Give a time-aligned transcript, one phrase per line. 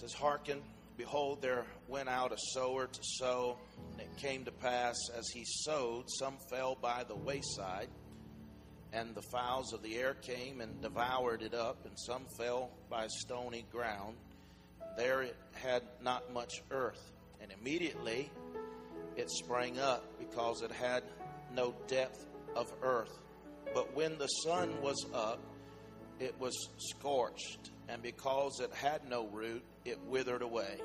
[0.00, 0.62] says, Hearken,
[0.96, 3.58] behold, there went out a sower to sow,
[3.92, 7.88] and it came to pass as he sowed, some fell by the wayside,
[8.94, 13.06] and the fowls of the air came and devoured it up, and some fell by
[13.08, 14.16] stony ground.
[14.96, 17.12] There it had not much earth,
[17.42, 18.30] and immediately
[19.16, 21.02] it sprang up because it had
[21.54, 22.26] no depth
[22.56, 23.18] of earth.
[23.74, 25.40] But when the sun was up,
[26.18, 30.80] it was scorched, and because it had no root, it withered away.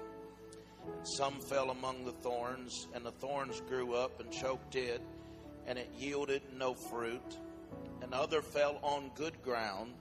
[0.98, 5.02] And some fell among the thorns, and the thorns grew up and choked it,
[5.68, 7.38] and it yielded no fruit.
[8.02, 9.94] And other fell on good ground,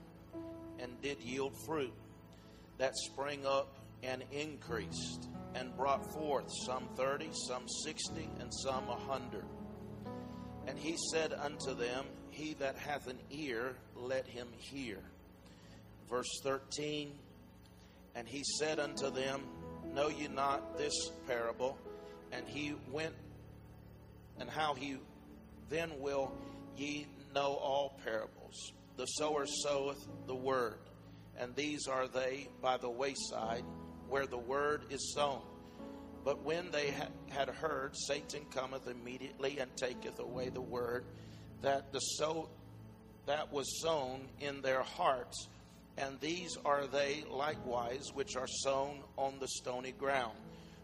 [0.79, 1.93] and did yield fruit,
[2.77, 8.95] that sprang up and increased, and brought forth some thirty, some sixty, and some a
[8.95, 9.45] hundred.
[10.67, 14.99] And he said unto them, He that hath an ear, let him hear.
[16.09, 17.11] Verse 13
[18.15, 19.41] And he said unto them,
[19.93, 20.93] Know ye not this
[21.27, 21.77] parable?
[22.31, 23.13] And he went,
[24.39, 24.97] and how he
[25.69, 26.31] then will
[26.75, 28.73] ye know all parables.
[28.97, 30.79] The sower soweth the word,
[31.37, 33.63] and these are they by the wayside
[34.07, 35.41] where the word is sown.
[36.23, 36.93] But when they
[37.29, 41.05] had heard, Satan cometh immediately and taketh away the word
[41.61, 42.49] that the sow
[43.25, 45.47] that was sown in their hearts
[45.97, 50.37] and these are they likewise which are sown on the stony ground,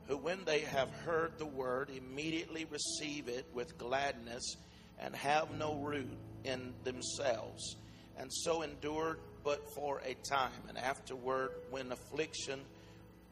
[0.08, 4.56] who when they have heard the word immediately receive it with gladness
[5.00, 7.76] and have no root in themselves,
[8.18, 10.52] and so endure but for a time.
[10.70, 12.62] And afterward, when affliction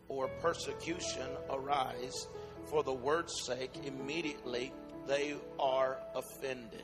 [0.08, 2.28] or persecution arise
[2.66, 4.74] for the word's sake, immediately
[5.08, 6.84] they are offended.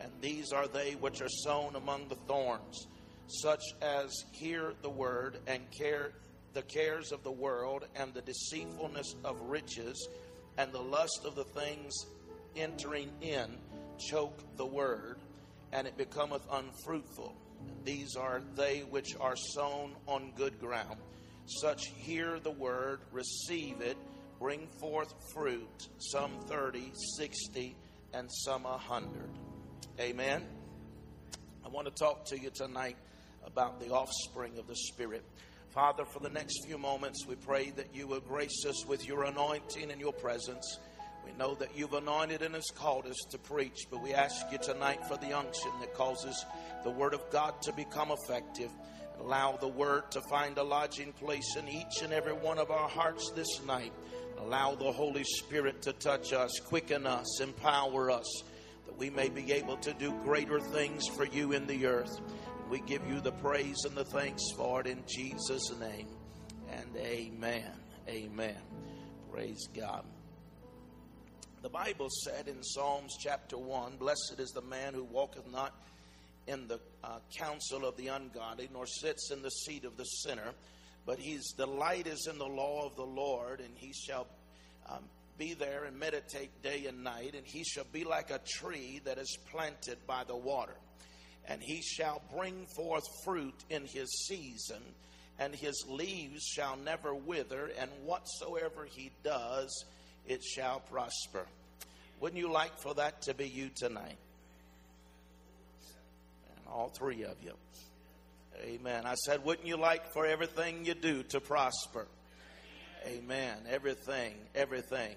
[0.00, 2.86] And these are they which are sown among the thorns
[3.28, 6.12] such as hear the word and care
[6.54, 10.08] the cares of the world and the deceitfulness of riches
[10.56, 11.94] and the lust of the things
[12.56, 13.56] entering in
[13.98, 15.18] choke the word
[15.72, 17.34] and it becometh unfruitful.
[17.84, 20.96] These are they which are sown on good ground.
[21.46, 23.96] Such hear the word receive it
[24.38, 27.76] bring forth fruit some 30 60
[28.14, 29.30] and some a hundred.
[30.00, 30.46] Amen.
[31.64, 32.96] I want to talk to you tonight
[33.46, 35.24] about the offspring of the Spirit.
[35.70, 39.24] Father, for the next few moments, we pray that you will grace us with your
[39.24, 40.78] anointing and your presence.
[41.24, 44.58] We know that you've anointed and has called us to preach, but we ask you
[44.58, 46.44] tonight for the unction that causes
[46.84, 48.70] the Word of God to become effective.
[49.20, 52.88] Allow the Word to find a lodging place in each and every one of our
[52.88, 53.92] hearts this night.
[54.38, 58.42] Allow the Holy Spirit to touch us, quicken us, empower us,
[58.86, 62.20] that we may be able to do greater things for you in the earth.
[62.70, 66.08] We give you the praise and the thanks for it in Jesus' name.
[66.70, 67.72] And amen.
[68.06, 68.56] Amen.
[69.32, 70.04] Praise God.
[71.62, 75.72] The Bible said in Psalms chapter 1 Blessed is the man who walketh not
[76.46, 80.52] in the uh, counsel of the ungodly, nor sits in the seat of the sinner,
[81.06, 84.26] but his delight is in the law of the Lord, and he shall
[84.90, 85.04] um,
[85.38, 89.16] be there and meditate day and night, and he shall be like a tree that
[89.16, 90.74] is planted by the water
[91.48, 94.82] and he shall bring forth fruit in his season,
[95.38, 99.84] and his leaves shall never wither, and whatsoever he does,
[100.26, 101.46] it shall prosper.
[102.20, 104.18] Wouldn't you like for that to be you tonight?
[106.56, 107.52] And all three of you.
[108.64, 109.06] Amen.
[109.06, 112.06] I said, wouldn't you like for everything you do to prosper?
[113.06, 113.56] Amen.
[113.70, 115.14] Everything, everything.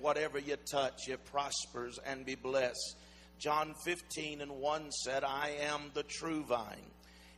[0.00, 2.96] Whatever you touch, it prospers and be blessed.
[3.38, 6.90] John 15 and 1 said, I am the true vine.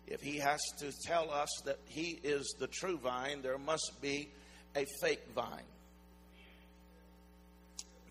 [0.06, 4.28] If he has to tell us that he is the true vine, there must be
[4.76, 5.64] a fake vine.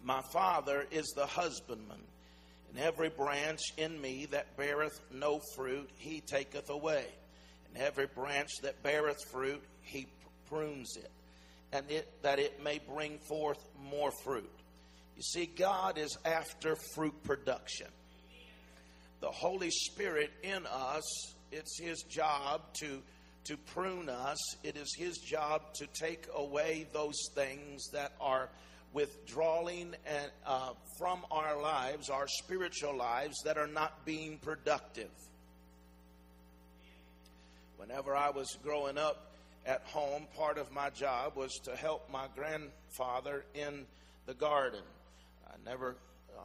[0.03, 2.03] My Father is the husbandman,
[2.69, 7.05] and every branch in me that beareth no fruit, he taketh away.
[7.67, 10.07] And every branch that beareth fruit, he
[10.47, 11.09] prunes it,
[11.71, 13.59] and it that it may bring forth
[13.89, 14.51] more fruit.
[15.15, 17.87] You see, God is after fruit production.
[19.21, 21.03] The Holy Spirit in us,
[21.51, 23.01] it's His job to,
[23.45, 28.49] to prune us, it is His job to take away those things that are
[28.91, 35.11] withdrawing and, uh, from our lives, our spiritual lives, that are not being productive.
[37.77, 39.31] Whenever I was growing up
[39.65, 43.85] at home, part of my job was to help my grandfather in
[44.25, 44.81] the garden.
[45.47, 45.95] I never
[46.35, 46.41] uh,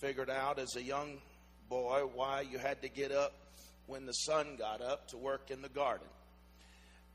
[0.00, 1.18] figured out as a young
[1.68, 3.32] boy why you had to get up
[3.86, 6.06] when the sun got up to work in the garden.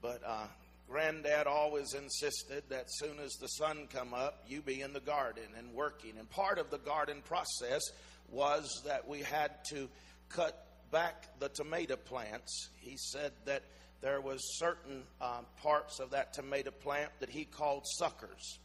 [0.02, 0.48] But uh,
[0.90, 5.44] granddad always insisted that soon as the sun come up, you be in the garden
[5.58, 6.14] and working.
[6.18, 7.82] And part of the garden process
[8.30, 9.88] was that we had to
[10.30, 12.70] cut back the tomato plants.
[12.80, 13.64] He said that
[14.02, 18.60] there was certain uh, parts of that tomato plant that he called suckers.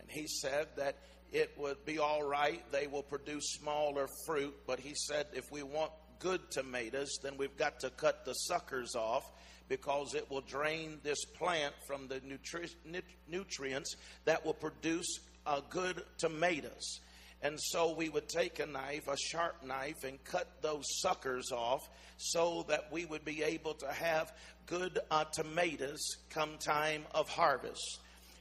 [0.00, 0.96] And he said that
[1.34, 2.62] it would be all right.
[2.70, 4.54] They will produce smaller fruit.
[4.68, 5.90] But he said if we want
[6.20, 9.24] good tomatoes, then we've got to cut the suckers off
[9.68, 13.96] because it will drain this plant from the nutri- nutrients
[14.26, 17.00] that will produce uh, good tomatoes.
[17.42, 21.82] And so we would take a knife, a sharp knife, and cut those suckers off
[22.16, 24.32] so that we would be able to have
[24.66, 26.00] good uh, tomatoes
[26.30, 27.98] come time of harvest.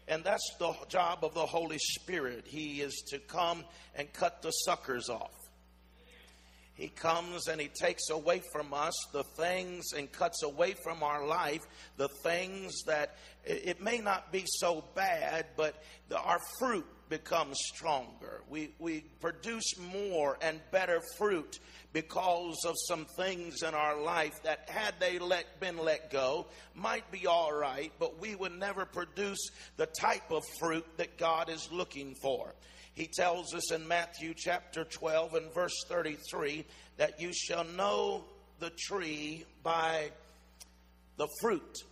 [0.08, 2.46] And that's the job of the Holy Spirit.
[2.46, 3.64] He is to come
[3.96, 5.32] and cut the suckers off.
[6.76, 11.26] He comes and He takes away from us the things and cuts away from our
[11.26, 11.62] life
[11.98, 13.16] the things that
[13.46, 15.76] it may not be so bad, but
[16.10, 18.42] the, our fruit becomes stronger.
[18.50, 21.60] We, we produce more and better fruit
[21.94, 27.10] because of some things in our life that, had they let, been let go, might
[27.12, 31.70] be all right, but we would never produce the type of fruit that God is
[31.72, 32.54] looking for.
[32.94, 36.66] He tells us in Matthew chapter 12 and verse 33
[36.98, 38.24] that you shall know
[38.60, 40.12] the tree by
[41.18, 41.84] the fruit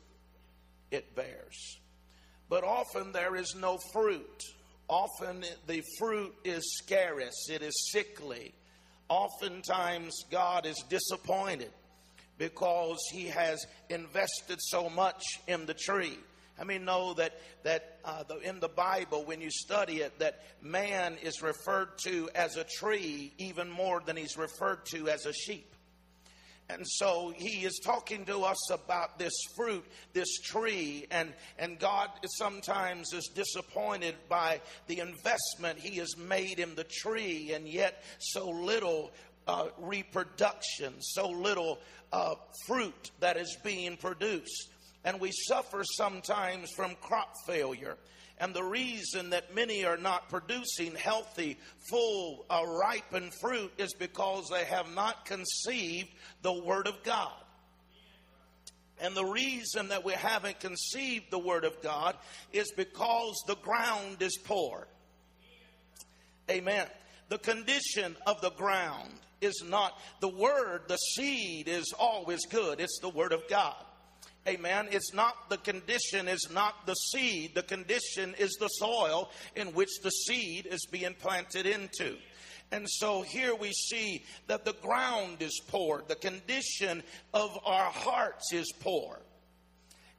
[0.92, 1.80] it bears.
[2.50, 4.44] But often there is no fruit.
[4.92, 8.54] Often the fruit is scarce, it is sickly.
[9.08, 11.72] Oftentimes God is disappointed
[12.38, 16.20] because he has invested so much in the tree.
[16.60, 20.44] I mean, know that that uh, the, in the Bible, when you study it, that
[20.62, 25.32] man is referred to as a tree even more than he's referred to as a
[25.32, 25.74] sheep.
[26.72, 32.10] And so he is talking to us about this fruit, this tree, and, and God
[32.38, 38.50] sometimes is disappointed by the investment he has made in the tree, and yet so
[38.50, 39.12] little
[39.48, 41.80] uh, reproduction, so little
[42.14, 42.36] uh,
[42.66, 44.70] fruit that is being produced
[45.04, 47.98] and we suffer sometimes from crop failure.
[48.42, 54.50] And the reason that many are not producing healthy, full, uh, ripened fruit is because
[54.50, 56.10] they have not conceived
[56.42, 57.32] the Word of God.
[59.00, 62.16] And the reason that we haven't conceived the Word of God
[62.52, 64.88] is because the ground is poor.
[66.50, 66.88] Amen.
[67.30, 72.80] The condition of the ground is not the Word, the seed is always good.
[72.80, 73.76] It's the Word of God.
[74.48, 74.88] Amen.
[74.92, 77.54] It's not the condition, is not the seed.
[77.54, 82.18] The condition is the soil in which the seed is being planted into.
[82.72, 86.04] And so here we see that the ground is poor.
[86.08, 87.04] The condition
[87.34, 89.20] of our hearts is poor.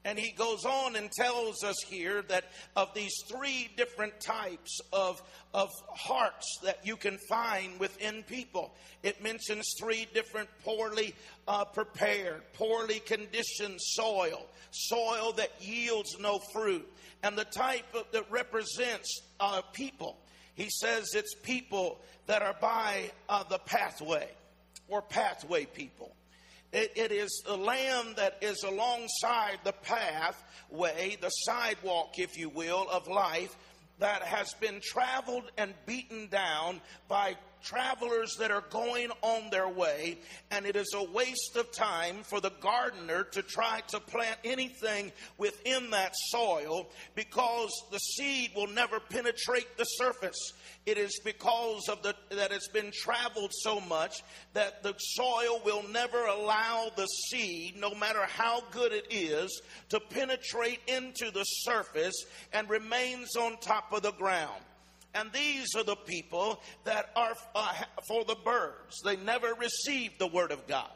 [0.04, 2.44] And he goes on and tells us here that
[2.74, 5.22] of these three different types of,
[5.54, 11.14] of hearts that you can find within people, it mentions three different poorly
[11.46, 16.88] uh, prepared, poorly conditioned soil, soil that yields no fruit,
[17.22, 20.18] and the type of, that represents uh, people.
[20.54, 24.28] He says it's people that are by uh, the pathway
[24.88, 26.14] or pathway people.
[26.72, 32.88] It, it is the land that is alongside the pathway, the sidewalk, if you will,
[32.90, 33.54] of life
[33.98, 40.18] that has been traveled and beaten down by travelers that are going on their way,
[40.50, 45.12] and it is a waste of time for the gardener to try to plant anything
[45.38, 50.52] within that soil because the seed will never penetrate the surface.
[50.84, 55.84] It is because of the that it's been traveled so much that the soil will
[55.88, 62.24] never allow the seed, no matter how good it is, to penetrate into the surface
[62.52, 64.62] and remains on top of the ground.
[65.14, 67.74] And these are the people that are uh,
[68.08, 69.00] for the birds.
[69.04, 70.90] They never receive the word of God.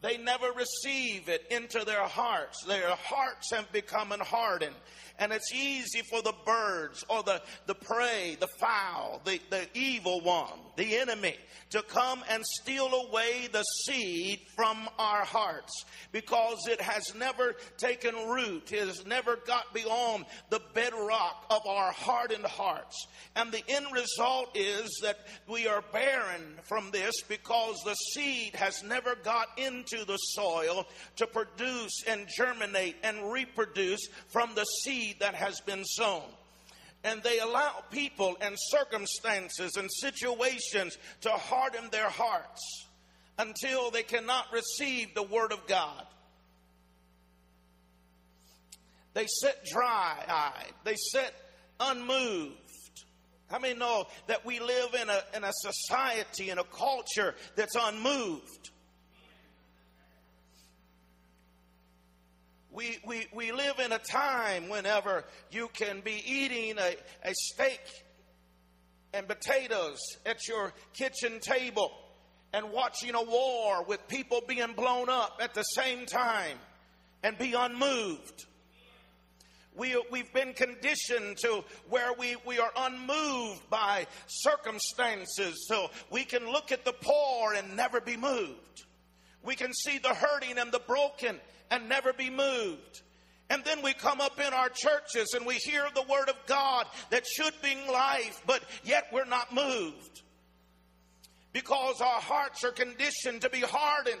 [0.00, 2.64] They never receive it into their hearts.
[2.64, 4.74] Their hearts have become hardened.
[5.18, 10.20] And it's easy for the birds or the, the prey, the fowl, the, the evil
[10.20, 11.36] one, the enemy,
[11.70, 18.14] to come and steal away the seed from our hearts because it has never taken
[18.28, 18.72] root.
[18.72, 23.06] It has never got beyond the bedrock of our hardened hearts.
[23.36, 28.82] And the end result is that we are barren from this because the seed has
[28.82, 35.20] never got into the soil to produce and germinate and reproduce from the seed seed
[35.20, 36.22] that has been sown.
[37.04, 42.86] And they allow people and circumstances and situations to harden their hearts
[43.38, 46.06] until they cannot receive the Word of God.
[49.14, 50.72] They sit dry eyed.
[50.84, 51.34] They sit
[51.80, 52.54] unmoved.
[53.50, 57.76] How many know that we live in a, in a society, in a culture that's
[57.78, 58.70] unmoved?
[62.72, 67.80] We, we, we live in a time whenever you can be eating a, a steak
[69.12, 71.92] and potatoes at your kitchen table
[72.54, 76.56] and watching a war with people being blown up at the same time
[77.22, 78.46] and be unmoved.
[79.76, 86.50] We, we've been conditioned to where we, we are unmoved by circumstances, so we can
[86.50, 88.84] look at the poor and never be moved.
[89.42, 91.40] We can see the hurting and the broken
[91.72, 93.02] and never be moved.
[93.48, 96.86] And then we come up in our churches and we hear the word of God
[97.10, 100.22] that should bring life, but yet we're not moved.
[101.52, 104.18] Because our hearts are conditioned to be hardened.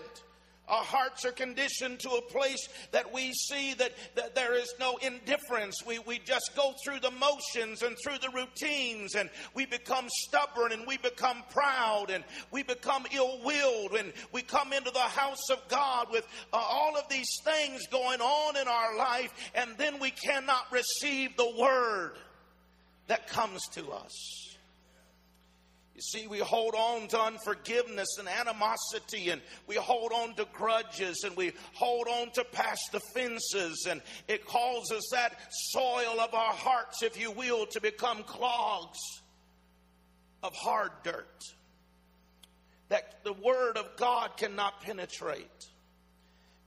[0.72, 4.96] Our hearts are conditioned to a place that we see that, that there is no
[4.96, 5.76] indifference.
[5.86, 10.72] We, we just go through the motions and through the routines, and we become stubborn
[10.72, 13.96] and we become proud and we become ill willed.
[13.98, 18.22] And we come into the house of God with uh, all of these things going
[18.22, 22.12] on in our life, and then we cannot receive the word
[23.08, 24.51] that comes to us.
[25.94, 31.22] You see, we hold on to unforgiveness and animosity, and we hold on to grudges,
[31.24, 37.02] and we hold on to past offenses, and it causes that soil of our hearts,
[37.02, 38.98] if you will, to become clogs
[40.42, 41.44] of hard dirt
[42.92, 45.48] that the Word of God cannot penetrate.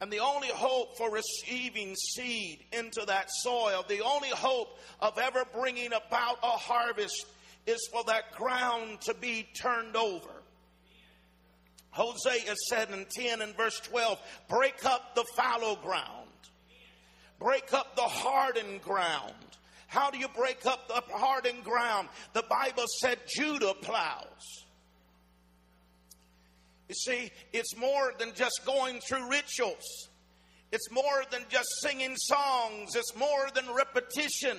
[0.01, 5.45] And the only hope for receiving seed into that soil, the only hope of ever
[5.53, 7.27] bringing about a harvest
[7.65, 10.29] is for that ground to be turned over.
[11.91, 14.19] Hosea said in 10 and verse 12,
[14.49, 16.29] break up the fallow ground,
[17.39, 19.33] break up the hardened ground.
[19.87, 22.09] How do you break up the hardened ground?
[22.33, 24.65] The Bible said Judah plows.
[26.89, 30.09] You see, it's more than just going through rituals.
[30.71, 32.95] It's more than just singing songs.
[32.95, 34.57] It's more than repetition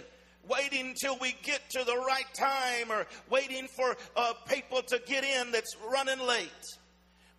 [0.48, 5.24] waiting till we get to the right time or waiting for uh, people to get
[5.24, 6.48] in that's running late.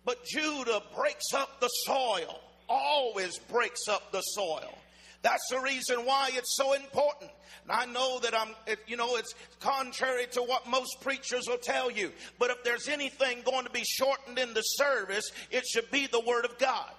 [0.04, 4.76] But Judah breaks up the soil, always breaks up the soil.
[5.22, 7.30] That's the reason why it's so important.
[7.64, 8.54] And I know that I'm,
[8.86, 12.12] you know, it's contrary to what most preachers will tell you.
[12.38, 16.20] But if there's anything going to be shortened in the service, it should be the
[16.20, 16.90] Word of God.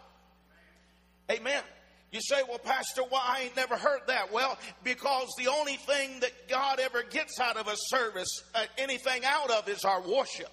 [1.31, 1.63] Amen.
[2.11, 4.33] You say, well, Pastor, why I ain't never heard that?
[4.33, 9.23] Well, because the only thing that God ever gets out of a service, uh, anything
[9.25, 10.51] out of, is our worship.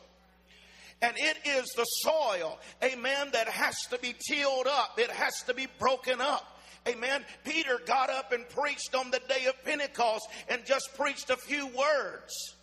[1.01, 4.99] And it is the soil, amen, that has to be tilled up.
[4.99, 6.61] It has to be broken up.
[6.89, 7.25] Amen.
[7.45, 11.67] Peter got up and preached on the day of Pentecost and just preached a few
[11.69, 12.55] words.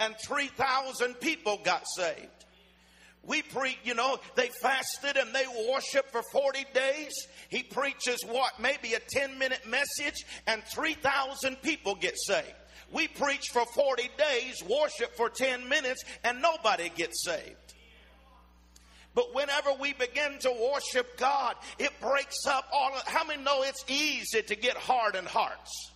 [0.00, 2.37] And 3,000 people got saved.
[3.22, 7.12] We preach, you know, they fasted and they worship for 40 days.
[7.50, 8.58] He preaches what?
[8.58, 12.54] Maybe a 10 minute message and 3,000 people get saved.
[12.90, 17.74] We preach for 40 days, worship for 10 minutes, and nobody gets saved.
[19.14, 23.62] But whenever we begin to worship God, it breaks up all of, how many know
[23.62, 25.90] it's easy to get hardened hearts?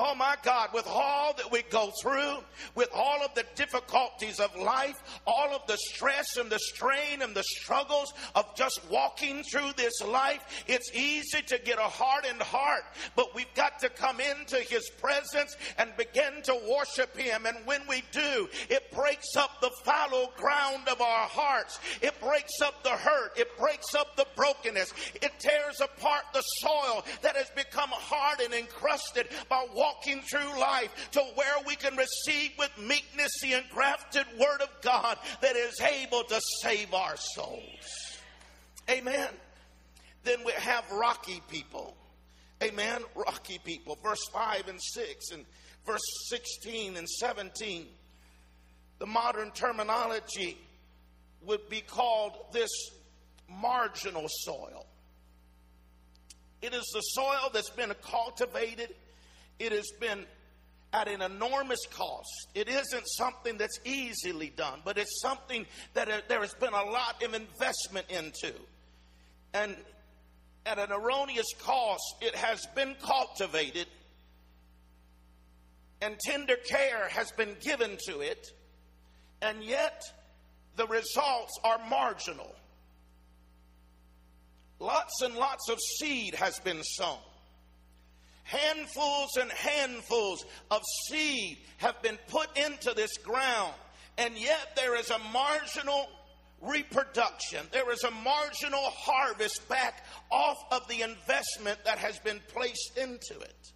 [0.00, 2.36] Oh my God, with all that we go through,
[2.76, 4.94] with all of the difficulties of life,
[5.26, 10.00] all of the stress and the strain and the struggles of just walking through this
[10.06, 12.84] life, it's easy to get a hardened heart.
[13.16, 17.46] But we've got to come into His presence and begin to worship Him.
[17.46, 21.80] And when we do, it breaks up the fallow ground of our hearts.
[22.00, 23.36] It breaks up the hurt.
[23.36, 24.94] It breaks up the brokenness.
[25.16, 30.60] It tears apart the soil that has become hard and encrusted by walking walking through
[30.60, 35.80] life to where we can receive with meekness the engrafted word of God that is
[35.80, 38.18] able to save our souls.
[38.90, 39.28] Amen.
[40.24, 41.96] Then we have rocky people.
[42.62, 43.02] Amen.
[43.14, 43.98] Rocky people.
[44.02, 45.44] Verse 5 and 6 and
[45.86, 47.86] verse 16 and 17.
[48.98, 50.58] The modern terminology
[51.42, 52.70] would be called this
[53.48, 54.86] marginal soil.
[56.60, 58.94] It is the soil that's been cultivated
[59.58, 60.24] it has been
[60.92, 62.48] at an enormous cost.
[62.54, 67.22] It isn't something that's easily done, but it's something that there has been a lot
[67.22, 68.54] of investment into.
[69.52, 69.76] And
[70.64, 73.86] at an erroneous cost, it has been cultivated,
[76.00, 78.46] and tender care has been given to it,
[79.42, 80.02] and yet
[80.76, 82.54] the results are marginal.
[84.80, 87.18] Lots and lots of seed has been sown
[88.48, 93.74] handfuls and handfuls of seed have been put into this ground,
[94.16, 96.08] and yet there is a marginal
[96.62, 97.60] reproduction.
[97.72, 103.38] There is a marginal harvest back off of the investment that has been placed into
[103.38, 103.72] it.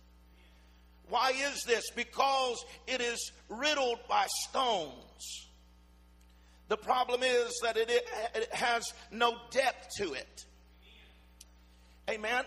[1.08, 1.90] Why is this?
[1.94, 5.48] Because it is riddled by stones.
[6.68, 7.90] The problem is that it,
[8.34, 10.46] it has no depth to it.
[12.08, 12.44] Amen.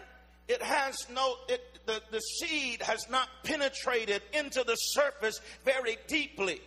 [0.48, 6.62] It has no, it, the, the seed has not penetrated into the surface very deeply.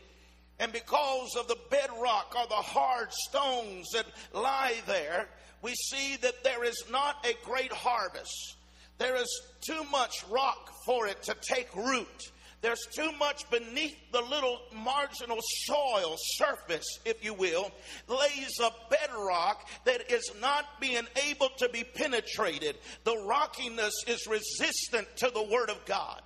[0.59, 5.29] And because of the bedrock or the hard stones that lie there,
[5.63, 8.57] we see that there is not a great harvest.
[8.99, 12.33] There is too much rock for it to take root.
[12.61, 17.71] There's too much beneath the little marginal soil surface, if you will,
[18.09, 22.77] lays a bedrock that is not being able to be penetrated.
[23.05, 26.21] The rockiness is resistant to the Word of God.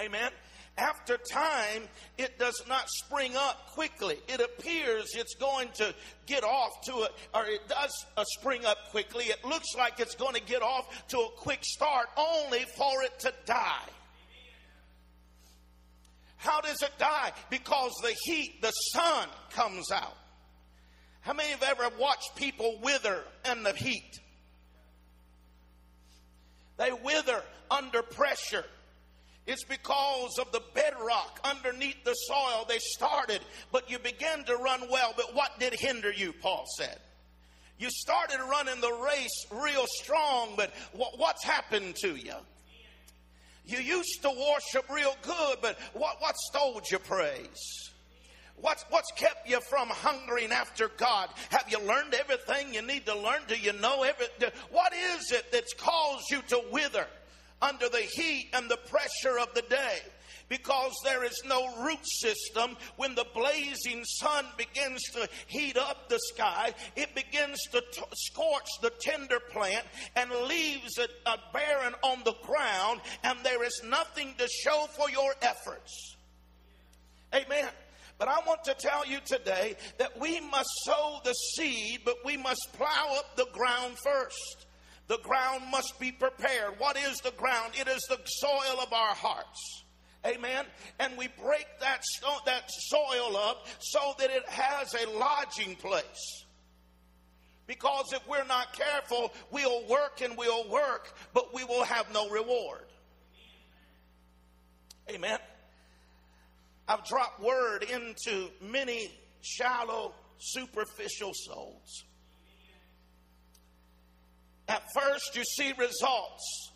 [0.00, 0.30] Amen
[0.78, 1.82] after time,
[2.16, 4.18] it does not spring up quickly.
[4.28, 5.94] It appears it's going to
[6.26, 9.24] get off to a, or it does uh, spring up quickly.
[9.24, 13.18] It looks like it's going to get off to a quick start, only for it
[13.20, 13.88] to die.
[16.42, 17.30] How does it die?
[17.50, 20.16] Because the heat, the sun comes out.
[21.20, 24.18] How many have ever watched people wither in the heat?
[26.78, 28.64] They wither under pressure.
[29.46, 34.90] It's because of the bedrock underneath the soil they started, but you began to run
[34.90, 35.14] well.
[35.16, 36.98] But what did hinder you, Paul said?
[37.78, 42.34] You started running the race real strong, but what's happened to you?
[43.64, 47.90] You used to worship real good, but what, what stole your praise?
[48.56, 51.30] What's, what's kept you from hungering after God?
[51.50, 53.40] Have you learned everything you need to learn?
[53.48, 54.50] Do you know everything?
[54.70, 57.06] What is it that's caused you to wither?
[57.62, 60.00] under the heat and the pressure of the day
[60.52, 62.76] because there is no root system.
[62.96, 68.68] When the blazing sun begins to heat up the sky, it begins to t- scorch
[68.82, 74.34] the tender plant and leaves it uh, barren on the ground, and there is nothing
[74.36, 76.16] to show for your efforts.
[77.34, 77.70] Amen.
[78.18, 82.36] But I want to tell you today that we must sow the seed, but we
[82.36, 84.66] must plow up the ground first.
[85.08, 86.74] The ground must be prepared.
[86.76, 87.72] What is the ground?
[87.80, 89.82] It is the soil of our hearts.
[90.24, 90.64] Amen.
[91.00, 92.02] And we break that,
[92.46, 96.44] that soil up so that it has a lodging place.
[97.66, 102.28] Because if we're not careful, we'll work and we'll work, but we will have no
[102.28, 102.84] reward.
[105.10, 105.38] Amen.
[106.86, 112.04] I've dropped word into many shallow, superficial souls.
[114.68, 116.70] At first, you see results,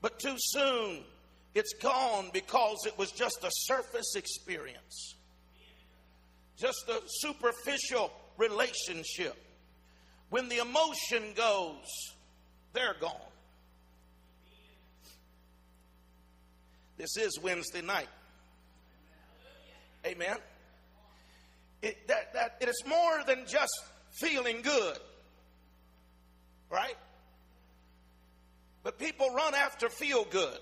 [0.00, 1.04] but too soon
[1.54, 5.14] it's gone because it was just a surface experience,
[6.58, 9.36] just a superficial relationship.
[10.30, 11.86] When the emotion goes,
[12.72, 13.12] they're gone.
[16.96, 18.08] This is Wednesday night.
[20.06, 20.36] Amen.
[21.82, 23.72] It, that, that, it is more than just
[24.10, 24.98] feeling good.
[26.70, 26.96] Right?
[28.82, 30.58] But people run after feel good.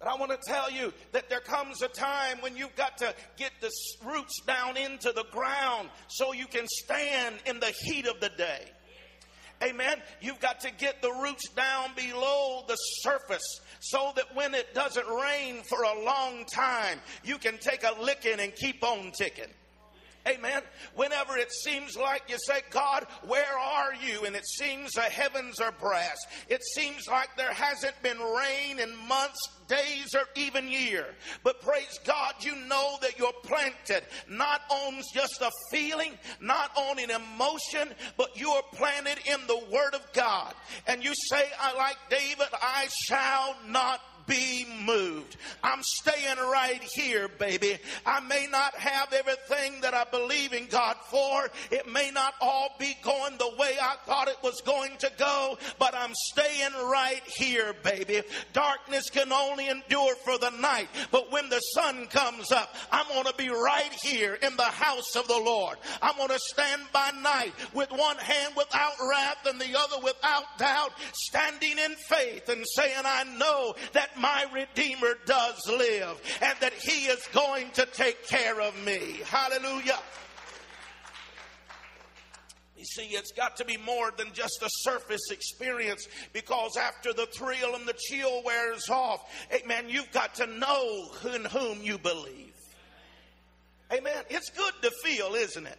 [0.00, 3.14] But I want to tell you that there comes a time when you've got to
[3.36, 3.70] get the
[4.04, 8.64] roots down into the ground so you can stand in the heat of the day.
[9.62, 10.00] Amen.
[10.22, 15.06] You've got to get the roots down below the surface so that when it doesn't
[15.06, 19.52] rain for a long time, you can take a licking and keep on ticking.
[20.28, 20.62] Amen.
[20.94, 24.26] Whenever it seems like you say, God, where are you?
[24.26, 26.18] And it seems the heavens are brass.
[26.48, 31.06] It seems like there hasn't been rain in months, days, or even year.
[31.42, 36.98] But praise God, you know that you're planted not on just a feeling, not on
[36.98, 40.54] an emotion, but you are planted in the Word of God.
[40.86, 45.36] And you say, I like David, I shall not be moved.
[45.62, 47.78] I'm staying right here, baby.
[48.06, 51.50] I may not have everything that I believe in God for.
[51.72, 55.58] It may not all be going the way I thought it was going to go,
[55.80, 58.22] but I'm staying right here, baby.
[58.52, 63.24] Darkness can only endure for the night, but when the sun comes up, I'm going
[63.24, 65.76] to be right here in the house of the Lord.
[66.00, 70.44] I'm going to stand by night with one hand without wrath and the other without
[70.56, 76.72] doubt, standing in faith and saying, I know that my Redeemer does live and that
[76.74, 79.20] He is going to take care of me.
[79.24, 79.98] Hallelujah.
[82.76, 87.26] You see, it's got to be more than just a surface experience because after the
[87.26, 89.20] thrill and the chill wears off,
[89.52, 92.54] amen, you've got to know in whom you believe.
[93.92, 94.24] Amen.
[94.30, 95.78] It's good to feel, isn't it?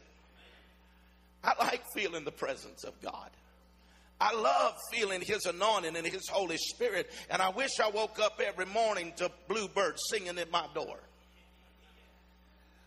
[1.43, 3.30] I like feeling the presence of God.
[4.21, 8.39] I love feeling His anointing and His Holy Spirit, and I wish I woke up
[8.39, 10.99] every morning to bluebirds singing at my door.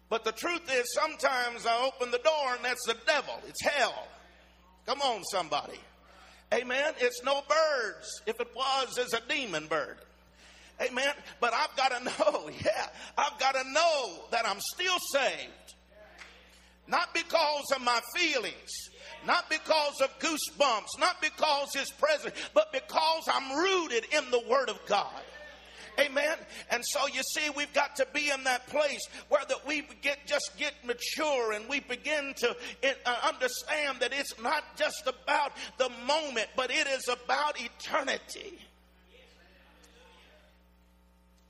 [0.08, 3.34] But the truth is, sometimes I open the door and that's the devil.
[3.48, 4.06] It's hell.
[4.86, 5.80] Come on, somebody.
[6.52, 6.94] Amen.
[7.00, 8.22] It's no birds.
[8.26, 9.96] If it was, it's a demon bird.
[10.80, 11.14] Amen.
[11.40, 12.86] But I've got to know, yeah,
[13.18, 15.74] I've got to know that I'm still saved.
[16.86, 18.90] Not because of my feelings,
[19.26, 24.68] not because of goosebumps, not because His presence, but because I'm rooted in the Word
[24.68, 25.22] of God.
[25.98, 26.36] Amen.
[26.70, 30.26] And so you see, we've got to be in that place where that we get
[30.26, 35.88] just get mature and we begin to uh, understand that it's not just about the
[36.06, 38.58] moment, but it is about eternity.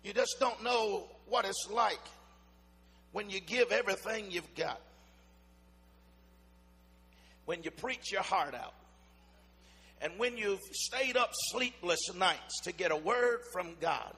[0.02, 2.02] You just don't know what it's like
[3.12, 4.80] when you give everything you've got.
[7.44, 8.74] When you preach your heart out.
[10.00, 14.14] And when you've stayed up sleepless nights to get a word from God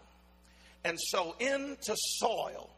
[0.84, 2.70] and sow into soil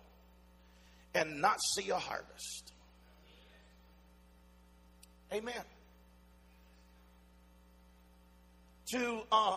[1.14, 2.72] and not see a harvest.
[5.32, 5.54] Amen.
[8.92, 9.56] To, uh,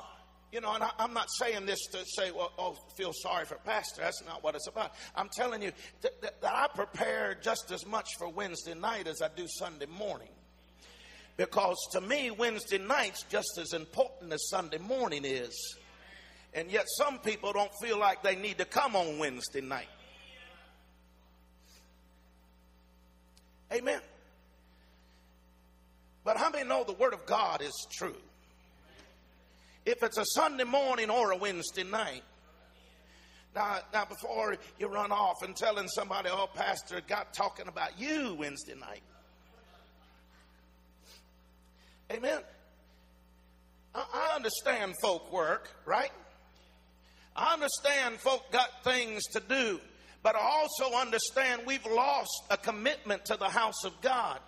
[0.52, 3.56] you know, and I, am not saying this to say, well, oh, feel sorry for
[3.56, 4.02] Pastor.
[4.02, 4.92] That's not what it's about.
[5.16, 9.22] I'm telling you that, that, that I prepare just as much for Wednesday night as
[9.22, 10.28] I do Sunday morning.
[11.38, 15.78] Because to me, Wednesday night's just as important as Sunday morning is.
[16.54, 19.88] And yet, some people don't feel like they need to come on Wednesday night.
[23.72, 24.02] Amen.
[26.24, 28.17] But how many know the Word of God is true?
[29.86, 32.24] If it's a Sunday morning or a Wednesday night,
[33.56, 38.36] now, now before you run off and telling somebody, oh, Pastor, got talking about you
[38.38, 39.02] Wednesday night.
[42.12, 42.41] Amen.
[43.95, 46.12] I, understand folk work, right?
[47.36, 49.80] I understand folk got things to do,
[50.24, 54.39] but I also understand we've lost a commitment to the house of God.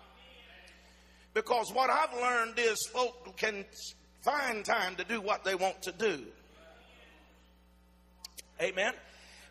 [1.32, 3.64] Because what I've learned is folk can
[4.22, 6.22] find time to do what they want to do.
[8.60, 8.92] Amen.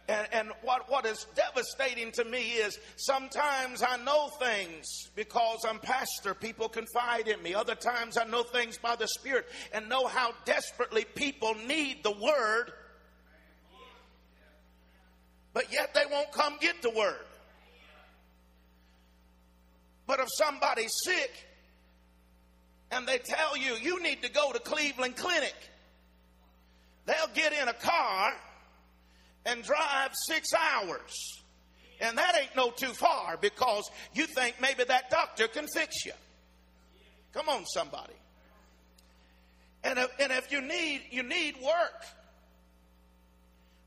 [0.10, 4.86] And, and, what, what is devastating to me is sometimes I know things
[5.16, 6.34] because I'm pastor.
[6.34, 7.54] People confide in me.
[7.54, 12.12] Other times I know things by the Spirit and know how desperately people need the
[12.12, 12.74] Word
[15.54, 17.26] but yet they won't come get the word.
[20.08, 21.32] But if somebody's sick
[22.92, 25.56] and they tell you, you need to go to Cleveland Clinic,
[27.06, 28.34] they'll get in a car
[29.46, 31.42] and drive six hours.
[32.02, 36.14] And that ain't no too far because you think maybe that doctor can fix you.
[37.34, 38.14] Come on, somebody.
[39.84, 42.06] And if, and if you need you need work,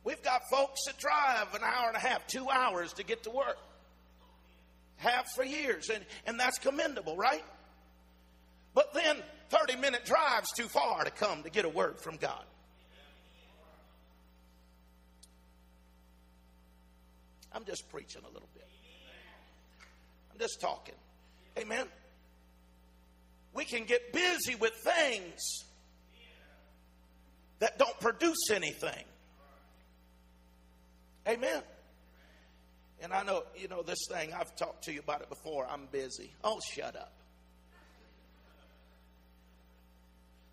[0.06, 3.30] We've got folks that drive an hour and a half, two hours to get to
[3.30, 3.58] work.
[4.98, 7.42] Have for years, and, and that's commendable, right?
[8.72, 9.16] But then
[9.50, 12.44] 30 minute drive's too far to come to get a word from God.
[17.56, 18.68] I'm just preaching a little bit.
[20.30, 20.94] I'm just talking.
[21.58, 21.86] Amen.
[23.54, 25.40] We can get busy with things
[27.60, 29.04] that don't produce anything.
[31.26, 31.62] Amen.
[33.00, 35.66] And I know, you know, this thing, I've talked to you about it before.
[35.66, 36.30] I'm busy.
[36.44, 37.14] Oh, shut up.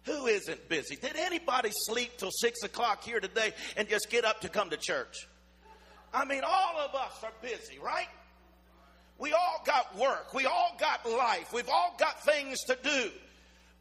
[0.06, 0.96] Who isn't busy?
[0.96, 4.78] Did anybody sleep till six o'clock here today and just get up to come to
[4.78, 5.28] church?
[6.14, 8.08] I mean, all of us are busy, right?
[9.18, 10.34] We all got work.
[10.34, 11.54] We all got life.
[11.54, 13.12] We've all got things to do.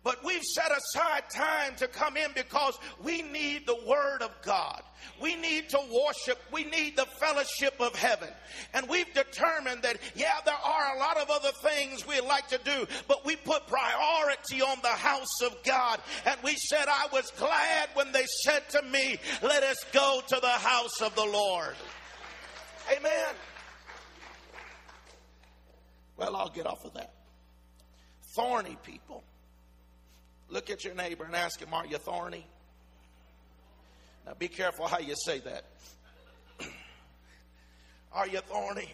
[0.05, 4.83] But we've set aside time to come in because we need the Word of God.
[5.21, 6.41] We need to worship.
[6.53, 8.29] We need the fellowship of heaven.
[8.75, 12.59] And we've determined that, yeah, there are a lot of other things we'd like to
[12.65, 16.01] do, but we put priority on the house of God.
[16.27, 20.39] And we said, I was glad when they said to me, let us go to
[20.41, 21.77] the house of the Lord.
[22.91, 23.35] Amen.
[26.17, 27.13] Well, I'll get off of that.
[28.35, 29.25] Thorny people
[30.53, 32.47] Look at your neighbor and ask him, Are you thorny?
[34.27, 35.65] Now be careful how you say that.
[38.13, 38.93] Are you thorny?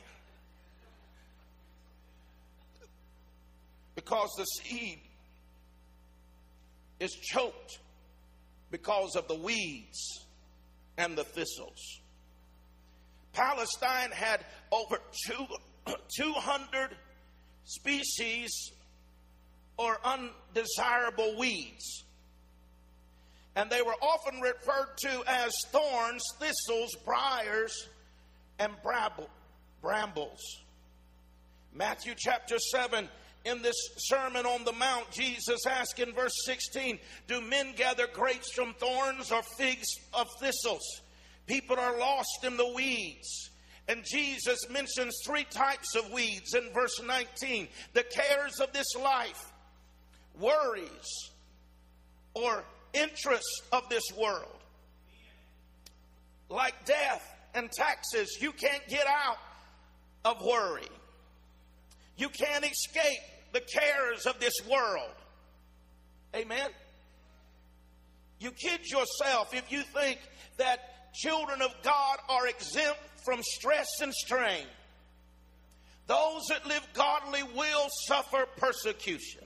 [3.96, 5.00] because the seed
[7.00, 7.80] is choked
[8.70, 10.24] because of the weeds
[10.96, 12.00] and the thistles.
[13.32, 15.46] Palestine had over two,
[16.16, 16.96] 200
[17.64, 18.72] species
[19.76, 22.04] or undesirable weeds.
[23.56, 27.88] And they were often referred to as thorns, thistles, briars,
[28.58, 28.72] and
[29.82, 30.40] brambles.
[31.74, 33.08] Matthew chapter 7
[33.44, 38.52] in this Sermon on the Mount, Jesus asked in verse 16, Do men gather grapes
[38.52, 41.02] from thorns or figs of thistles?
[41.48, 43.50] People are lost in the weeds.
[43.88, 49.50] And Jesus mentions three types of weeds in verse 19 the cares of this life,
[50.38, 51.30] worries,
[52.34, 54.44] or interests of this world.
[56.50, 59.38] Like death and taxes, you can't get out
[60.26, 60.88] of worry.
[62.18, 63.20] You can't escape
[63.52, 65.14] the cares of this world.
[66.36, 66.68] Amen.
[68.38, 70.18] You kid yourself if you think
[70.58, 74.64] that children of God are exempt from stress and strain.
[76.06, 79.42] Those that live godly will suffer persecution.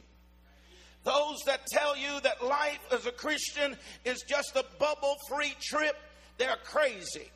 [1.05, 5.97] Those that tell you that life as a Christian is just a bubble free trip,
[6.39, 7.31] they're crazy.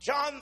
[0.00, 0.40] John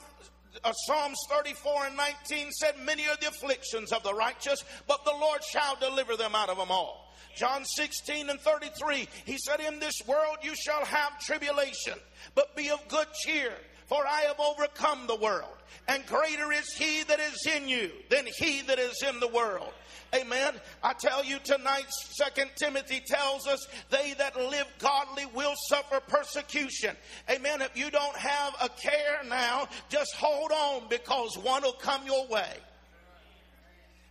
[0.63, 5.11] uh, Psalms 34 and 19 said, Many are the afflictions of the righteous, but the
[5.11, 7.08] Lord shall deliver them out of them all.
[7.35, 11.93] John 16 and 33, he said, In this world you shall have tribulation,
[12.35, 13.53] but be of good cheer,
[13.87, 15.55] for I have overcome the world.
[15.87, 19.71] And greater is he that is in you than he that is in the world.
[20.13, 20.53] Amen.
[20.83, 26.95] I tell you tonight, Second Timothy tells us they that live godly will suffer persecution.
[27.29, 27.61] Amen.
[27.61, 32.27] If you don't have a care now, just hold on because one will come your
[32.27, 32.53] way.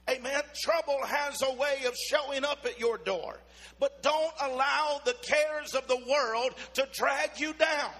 [0.09, 0.40] Amen.
[0.62, 3.38] Trouble has a way of showing up at your door.
[3.79, 7.90] But don't allow the cares of the world to drag you down.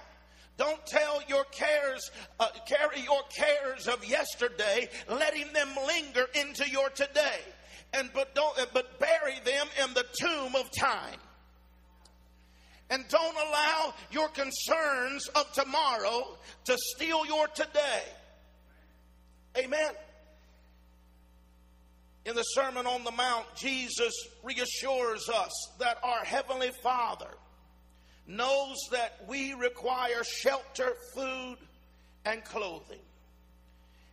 [0.57, 6.89] Don't tell your cares, uh, carry your cares of yesterday, letting them linger into your
[6.91, 7.41] today
[7.93, 11.19] and but don't but bury them in the tomb of time.
[12.91, 18.03] And don't allow your concerns of tomorrow to steal your today.
[19.59, 19.93] Amen.
[22.29, 24.13] In the Sermon on the Mount, Jesus
[24.43, 27.31] reassures us that our Heavenly Father
[28.27, 31.57] knows that we require shelter, food,
[32.27, 33.01] and clothing.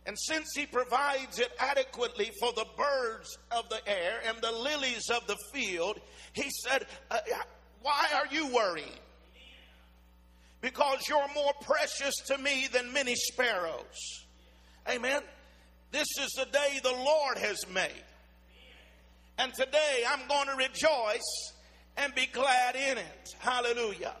[0.06, 5.10] And since he provides it adequately for the birds of the air and the lilies
[5.10, 6.00] of the field,
[6.32, 7.18] he said, uh,
[7.82, 8.98] Why are you worrying?
[10.62, 14.24] Because you're more precious to me than many sparrows.
[14.88, 15.20] Amen.
[15.92, 17.90] This is the day the Lord has made.
[19.38, 21.52] And today I'm going to rejoice
[21.96, 23.34] and be glad in it.
[23.38, 24.14] Hallelujah.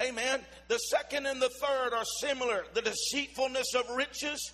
[0.00, 0.40] Amen.
[0.68, 2.64] The second and the third are similar.
[2.74, 4.52] The deceitfulness of riches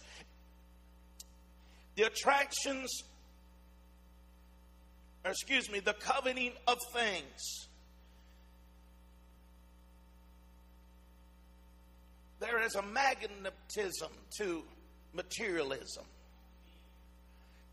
[1.96, 3.04] the attractions,
[5.24, 7.68] excuse me, the coveting of things.
[12.40, 14.64] There is a magnetism to
[15.14, 16.04] materialism.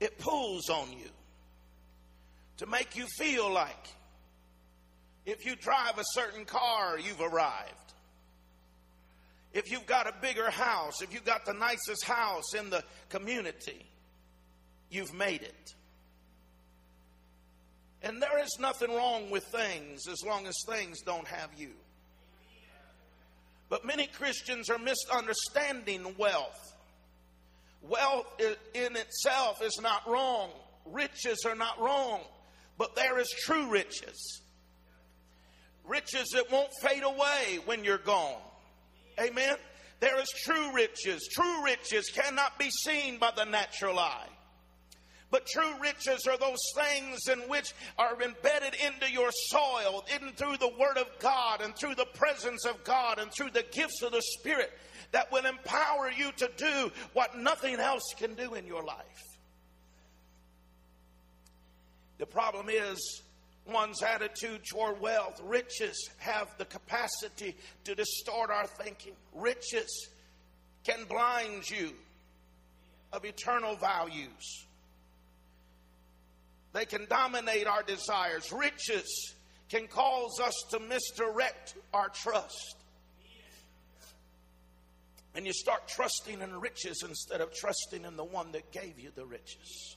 [0.02, 1.10] It pulls on you
[2.58, 3.88] to make you feel like
[5.28, 7.76] if you drive a certain car, you've arrived.
[9.54, 13.86] If you've got a bigger house, if you've got the nicest house in the community,
[14.90, 15.76] you've made it.
[18.02, 21.74] And there is nothing wrong with things as long as things don't have you.
[23.70, 26.71] But many Christians are misunderstanding wealth.
[27.82, 28.28] Wealth
[28.74, 30.50] in itself is not wrong,
[30.86, 32.22] riches are not wrong,
[32.78, 34.42] but there is true riches.
[35.84, 38.40] Riches that won't fade away when you're gone.
[39.20, 39.56] Amen.
[40.00, 41.28] There is true riches.
[41.32, 44.28] True riches cannot be seen by the natural eye.
[45.32, 50.58] But true riches are those things in which are embedded into your soil, in through
[50.58, 54.12] the Word of God and through the presence of God and through the gifts of
[54.12, 54.72] the Spirit
[55.12, 59.24] that will empower you to do what nothing else can do in your life.
[62.18, 63.24] The problem is
[63.66, 65.42] one's attitude toward wealth.
[65.44, 69.14] Riches have the capacity to distort our thinking.
[69.34, 70.10] Riches
[70.84, 71.94] can blind you
[73.12, 74.66] of eternal values.
[76.74, 78.52] They can dominate our desires.
[78.52, 79.36] Riches
[79.70, 82.81] can cause us to misdirect our trust.
[85.34, 89.12] And you start trusting in riches instead of trusting in the one that gave you
[89.16, 89.96] the riches.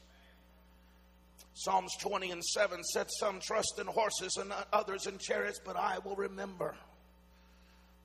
[1.54, 5.98] Psalms 20 and 7 said, Some trust in horses and others in chariots, but I
[6.04, 6.74] will remember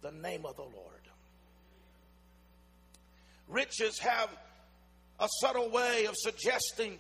[0.02, 0.74] the name of the Lord.
[3.48, 4.30] Riches have
[5.20, 6.98] a subtle way of suggesting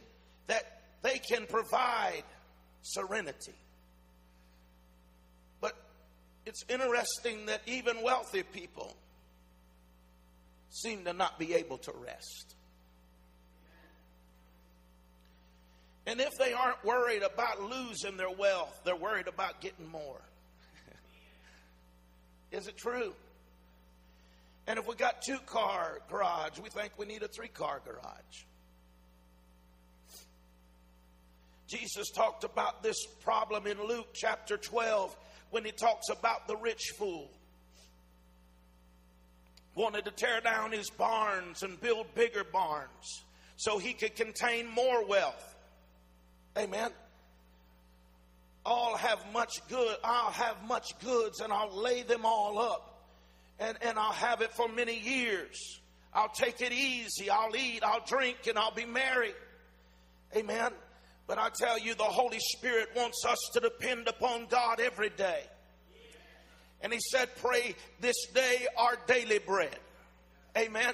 [0.47, 2.23] that they can provide
[2.81, 3.53] serenity.
[5.61, 5.75] But
[6.45, 8.95] it's interesting that even wealthy people
[10.69, 12.55] seem to not be able to rest.
[16.05, 20.21] And if they aren't worried about losing their wealth, they're worried about getting more.
[22.51, 23.13] Is it true?
[24.65, 28.45] And if we got two car garage, we think we need a three car garage.
[31.67, 35.15] Jesus talked about this problem in Luke chapter 12
[35.51, 37.29] when he talks about the rich fool.
[39.75, 43.23] Wanted to tear down his barns and build bigger barns
[43.55, 45.55] so he could contain more wealth.
[46.57, 46.91] Amen.
[48.65, 52.89] I'll have much good, I'll have much goods and I'll lay them all up
[53.59, 55.79] and, and I'll have it for many years.
[56.13, 57.29] I'll take it easy.
[57.29, 59.33] I'll eat, I'll drink, and I'll be merry.
[60.35, 60.71] Amen.
[61.27, 65.43] But I tell you, the Holy Spirit wants us to depend upon God every day.
[66.81, 69.77] And He said, Pray this day our daily bread.
[70.57, 70.93] Amen.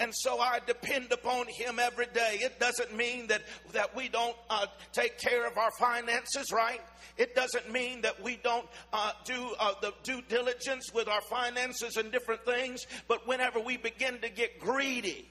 [0.00, 2.38] And so I depend upon Him every day.
[2.40, 6.80] It doesn't mean that, that we don't uh, take care of our finances, right?
[7.18, 11.98] It doesn't mean that we don't uh, do uh, the due diligence with our finances
[11.98, 12.86] and different things.
[13.08, 15.28] But whenever we begin to get greedy,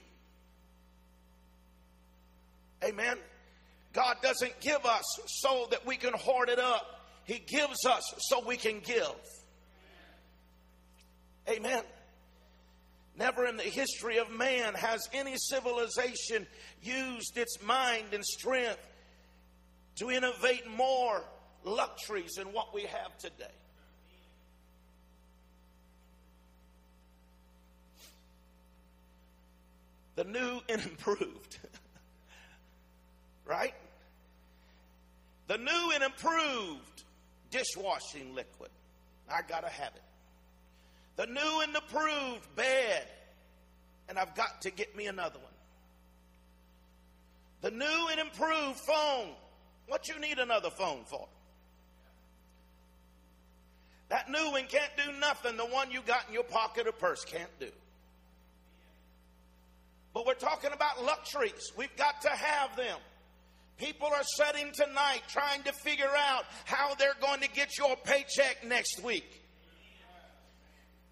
[2.84, 3.18] amen,
[3.92, 8.46] God doesn't give us so that we can hoard it up, He gives us so
[8.46, 9.16] we can give.
[11.48, 11.82] Amen.
[13.16, 16.46] Never in the history of man has any civilization
[16.82, 18.86] used its mind and strength
[19.96, 21.22] to innovate more
[21.64, 23.44] luxuries than what we have today.
[30.16, 31.58] The new and improved.
[33.44, 33.74] right?
[35.48, 37.04] The new and improved
[37.50, 38.70] dishwashing liquid.
[39.28, 40.02] I got to have it
[41.20, 43.06] the new and approved bed,
[44.08, 45.52] and I've got to get me another one.
[47.60, 49.28] The new and improved phone.
[49.86, 51.28] What you need another phone for?
[54.08, 57.22] That new one can't do nothing the one you got in your pocket or purse
[57.26, 57.68] can't do.
[60.14, 61.70] But we're talking about luxuries.
[61.76, 62.96] We've got to have them.
[63.76, 68.64] People are sitting tonight trying to figure out how they're going to get your paycheck
[68.66, 69.40] next week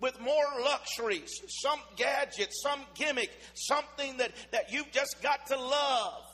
[0.01, 1.31] with more luxuries,
[1.63, 6.25] some gadget, some gimmick, something that, that you've just got to love,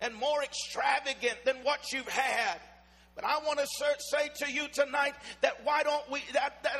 [0.00, 2.58] and more extravagant than what you've had.
[3.14, 6.76] But I want to say to you tonight that why don't we, that, that,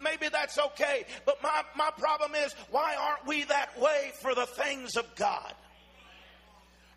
[0.00, 4.46] maybe that's okay, but my, my problem is why aren't we that way for the
[4.46, 5.52] things of God?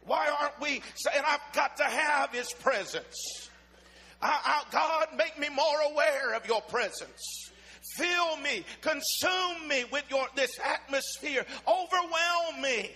[0.05, 3.49] Why aren't we saying, I've got to have His presence?
[4.21, 7.51] I, I, God, make me more aware of your presence.
[7.95, 12.91] Fill me, consume me with your this atmosphere, overwhelm me.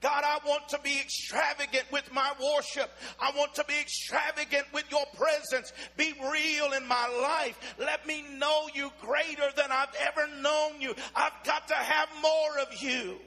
[0.00, 2.90] God, I want to be extravagant with my worship.
[3.20, 5.72] I want to be extravagant with your presence.
[5.96, 7.76] Be real in my life.
[7.78, 10.94] Let me know you greater than I've ever known you.
[11.14, 13.18] I've got to have more of you.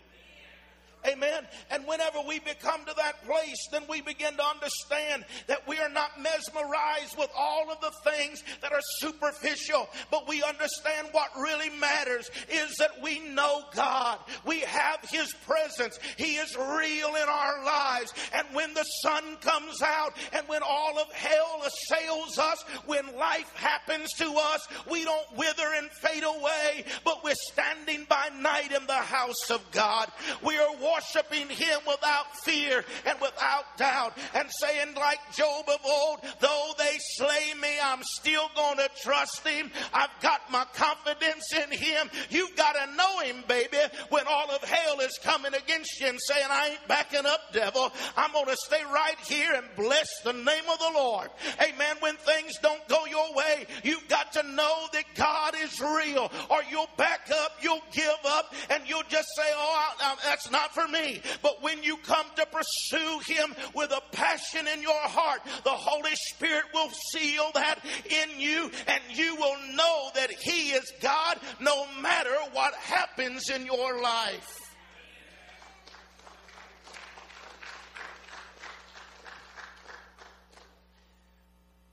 [1.08, 1.46] Amen.
[1.70, 5.90] And whenever we become to that place, then we begin to understand that we are
[5.90, 11.70] not mesmerized with all of the things that are superficial, but we understand what really
[11.78, 14.20] matters is that we know God.
[14.46, 16.00] We have His presence.
[16.18, 18.14] He is real in our lives.
[18.34, 23.54] And when the sun comes out and when all of hell assails us, when life
[23.56, 28.86] happens to us, we don't wither and fade away, but we're standing by night in
[28.88, 30.12] the house of God.
[30.44, 36.20] We are worshiping Him without fear and without doubt and saying, like Job of old,
[36.40, 39.72] though they slay me, I'm still going to trust Him.
[39.94, 42.10] I've got my confidence in Him.
[42.30, 43.78] You've got to know Him, baby,
[44.10, 47.92] when all of hell is coming against you and saying, I ain't backing up, devil.
[48.18, 51.30] I'm going to stay right here and bless the name of the Lord.
[51.62, 51.96] Amen.
[52.00, 56.60] When things don't go your way, you've got to know that God is real, or
[56.70, 61.22] you'll back up, you'll give up, and you'll just say, Oh, that's not for me.
[61.42, 66.16] But when you come to pursue Him with a passion in your heart, the Holy
[66.34, 71.86] Spirit will seal that in you, and you will know that He is God no
[72.02, 74.66] matter what happens in your life.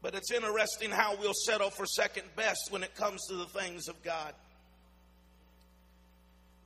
[0.03, 3.87] But it's interesting how we'll settle for second best when it comes to the things
[3.87, 4.35] of God.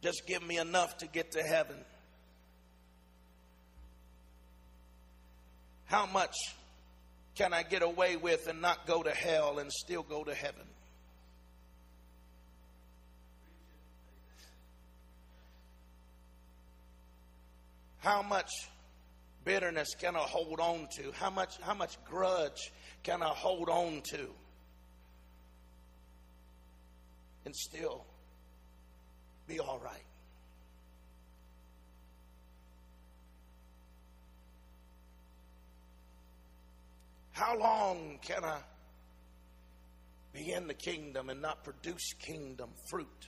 [0.03, 1.77] Just give me enough to get to heaven.
[5.87, 6.35] How much
[7.35, 10.67] can I get away with and not go to hell and still go to heaven?
[17.99, 18.51] How much
[19.45, 21.13] bitterness can I hold on to?
[21.13, 22.73] How much, how much grudge
[23.03, 24.29] can I hold on to?
[27.45, 28.05] And still
[29.49, 30.06] be all right.
[37.37, 38.57] How long can I
[40.33, 43.27] be in the kingdom and not produce kingdom fruit?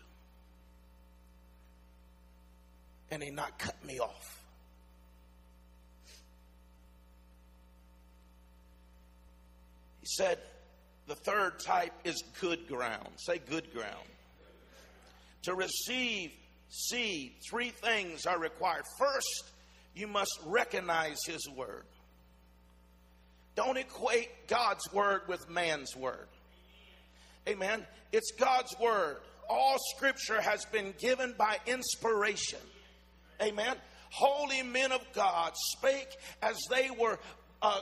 [3.10, 4.42] And he not cut me off?
[10.00, 10.38] He said
[11.06, 13.08] the third type is good ground.
[13.16, 14.08] Say good ground.
[15.42, 16.32] To receive
[16.70, 18.84] seed, three things are required.
[18.98, 19.50] First,
[19.94, 21.84] you must recognize his word.
[23.58, 26.28] Don't equate God's word with man's word.
[27.48, 27.84] Amen.
[28.12, 29.16] It's God's word.
[29.50, 32.60] All scripture has been given by inspiration.
[33.42, 33.74] Amen.
[34.10, 36.06] Holy men of God spake
[36.40, 37.18] as they were.
[37.60, 37.80] Uh,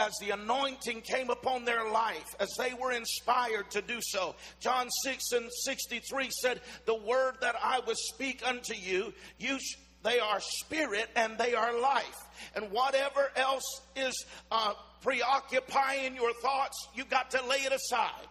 [0.00, 4.34] as the anointing came upon their life, as they were inspired to do so.
[4.58, 9.76] John 6 and 63 said, The word that I will speak unto you, you sh-
[10.02, 12.18] they are spirit and they are life.
[12.54, 18.28] And whatever else is uh, preoccupying your thoughts, you've got to lay it aside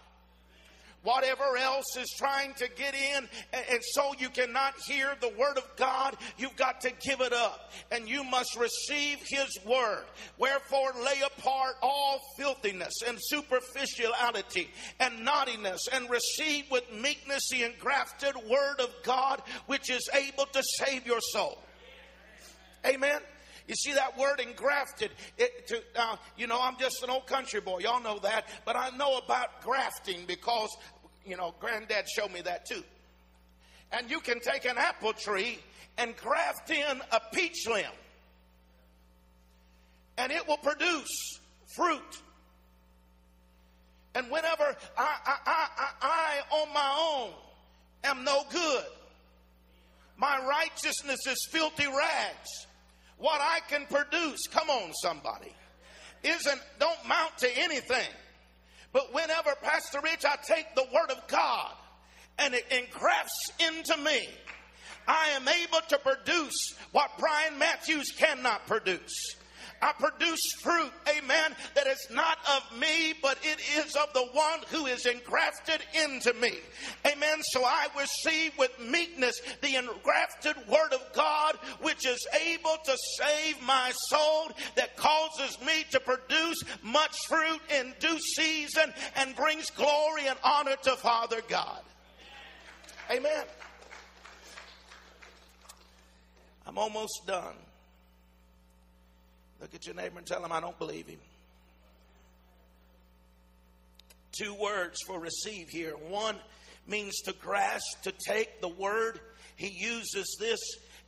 [1.08, 5.66] whatever else is trying to get in, and so you cannot hear the word of
[5.78, 10.04] God, you've got to give it up, and you must receive His word.
[10.38, 18.36] Wherefore, lay apart all filthiness and superficiality and naughtiness, and receive with meekness the engrafted
[18.50, 21.58] word of God, which is able to save your soul.
[22.86, 23.22] Amen.
[23.68, 25.12] You see that word engrafted.
[25.38, 27.80] It, to, uh, you know, I'm just an old country boy.
[27.80, 28.48] Y'all know that.
[28.66, 30.76] But I know about grafting because,
[31.26, 32.84] you know, granddad showed me that too.
[33.92, 35.60] And you can take an apple tree
[35.98, 37.86] and graft in a peach limb.
[40.18, 41.40] And it will produce
[41.76, 42.22] fruit.
[44.16, 47.34] And whenever I, I, I, I, on my own
[48.04, 48.86] am no good,
[50.18, 52.68] my righteousness is filthy rags
[53.18, 55.54] what I can produce, come on, somebody,
[56.24, 58.08] isn't, don't mount to anything.
[58.94, 61.74] But whenever, Pastor Rich, I take the Word of God
[62.40, 64.28] and it engrafts into me,
[65.08, 69.36] I am able to produce what Brian Matthews cannot produce.
[69.82, 74.60] I produce fruit, amen, that is not of me, but it is of the one
[74.70, 76.54] who is engrafted into me.
[77.06, 77.42] Amen.
[77.52, 83.62] So I receive with meekness the engrafted word of God, which is able to save
[83.62, 90.28] my soul, that causes me to produce much fruit in due season and brings glory
[90.28, 91.82] and honor to Father God.
[93.12, 93.46] Amen.
[96.66, 97.56] I'm almost done.
[99.62, 101.20] Look at your neighbor and tell him, I don't believe him.
[104.38, 105.94] Two words for receive here.
[105.94, 106.36] One
[106.88, 109.20] means to grasp, to take the word.
[109.56, 110.60] He uses this.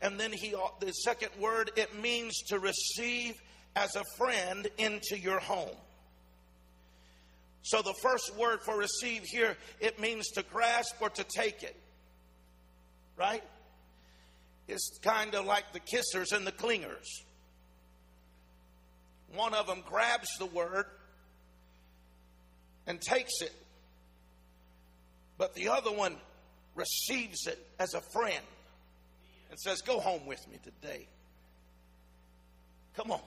[0.01, 3.35] And then he, the second word, it means to receive
[3.75, 5.75] as a friend into your home.
[7.61, 11.75] So the first word for receive here, it means to grasp or to take it.
[13.17, 13.43] Right?
[14.67, 17.05] It's kind of like the kissers and the clingers.
[19.35, 20.85] One of them grabs the word
[22.87, 23.53] and takes it,
[25.37, 26.15] but the other one
[26.75, 28.43] receives it as a friend
[29.49, 31.07] and says, Go home with me today.
[32.95, 33.21] Come on.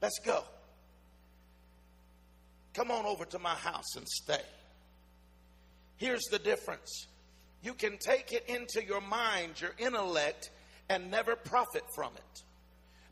[0.00, 0.44] Let's go.
[2.74, 4.42] Come on over to my house and stay.
[5.96, 7.06] Here's the difference
[7.62, 10.50] you can take it into your mind, your intellect,
[10.88, 12.42] and never profit from it.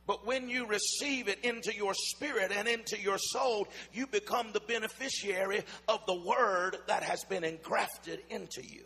[0.06, 4.60] But when you receive it into your spirit and into your soul, you become the
[4.60, 8.84] beneficiary of the word that has been engrafted into you.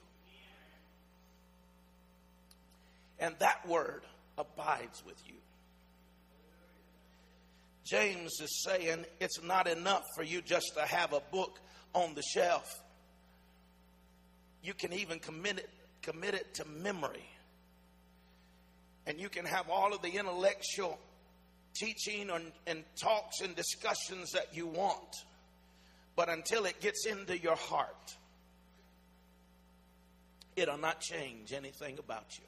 [3.18, 4.02] And that word
[4.36, 5.34] abides with you.
[7.84, 11.58] James is saying it's not enough for you just to have a book
[11.94, 12.80] on the shelf.
[14.62, 15.70] You can even commit it,
[16.02, 17.28] commit it to memory.
[19.06, 20.98] And you can have all of the intellectual
[21.78, 25.16] teaching and, and talks and discussions that you want.
[26.16, 28.16] But until it gets into your heart,
[30.56, 32.44] it'll not change anything about you.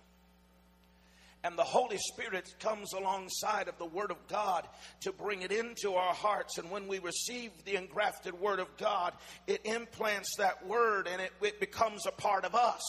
[1.43, 4.67] And the Holy Spirit comes alongside of the Word of God
[5.01, 6.59] to bring it into our hearts.
[6.59, 9.15] And when we receive the engrafted Word of God,
[9.47, 12.83] it implants that Word and it, it becomes a part of us.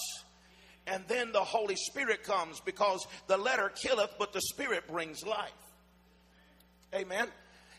[0.86, 5.71] And then the Holy Spirit comes because the letter killeth, but the Spirit brings life.
[6.94, 7.28] Amen.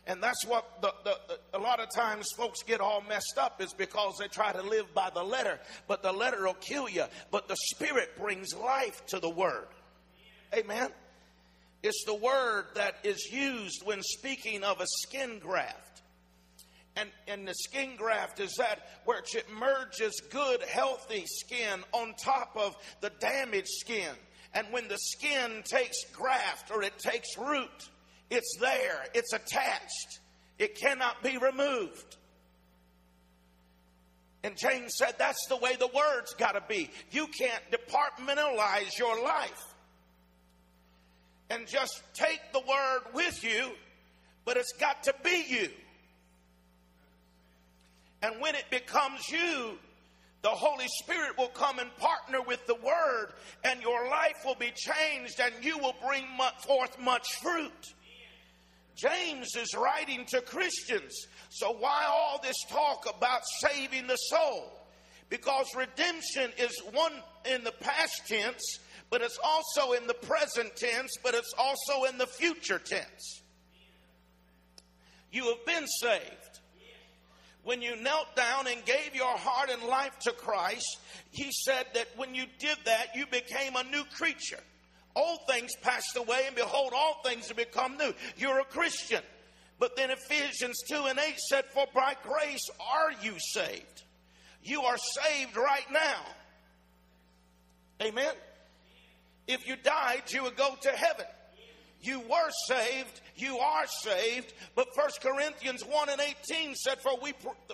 [0.05, 1.17] And that's what the, the,
[1.53, 4.93] a lot of times folks get all messed up is because they try to live
[4.93, 7.05] by the letter, but the letter will kill you.
[7.31, 9.67] But the Spirit brings life to the Word.
[10.53, 10.89] Amen.
[11.83, 16.01] It's the word that is used when speaking of a skin graft.
[16.95, 22.55] And, and the skin graft is that which it merges good, healthy skin on top
[22.55, 24.11] of the damaged skin.
[24.53, 27.89] And when the skin takes graft or it takes root,
[28.33, 30.19] it's there, it's attached,
[30.57, 32.17] it cannot be removed.
[34.43, 36.89] And James said that's the way the word's got to be.
[37.11, 39.73] You can't departmentalize your life
[41.49, 43.71] and just take the word with you,
[44.43, 45.69] but it's got to be you.
[48.21, 49.77] And when it becomes you,
[50.43, 53.29] the Holy Spirit will come and partner with the Word,
[53.63, 56.25] and your life will be changed, and you will bring
[56.65, 57.93] forth much fruit.
[58.95, 61.13] James is writing to Christians.
[61.49, 64.71] So, why all this talk about saving the soul?
[65.29, 67.13] Because redemption is one
[67.51, 68.79] in the past tense,
[69.09, 73.41] but it's also in the present tense, but it's also in the future tense.
[75.31, 76.59] You have been saved.
[77.63, 80.99] When you knelt down and gave your heart and life to Christ,
[81.31, 84.61] He said that when you did that, you became a new creature.
[85.15, 88.13] Old things passed away, and behold, all things have become new.
[88.37, 89.21] You're a Christian.
[89.79, 94.03] But then Ephesians 2 and 8 said, For by grace are you saved.
[94.63, 96.21] You are saved right now.
[98.01, 98.33] Amen.
[99.47, 101.25] If you died, you would go to heaven.
[102.01, 107.33] You were saved, you are saved, but 1 Corinthians 1 and 18 said, For we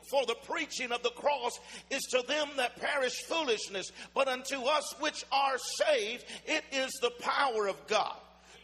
[0.10, 4.95] for the preaching of the cross is to them that perish foolishness, but unto us
[4.99, 8.16] which are saved, it is the power of God.